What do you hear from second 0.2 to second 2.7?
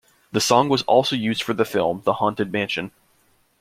The song was also used for the film, The Haunted